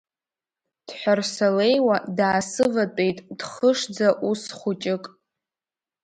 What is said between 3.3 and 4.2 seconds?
дхышӡа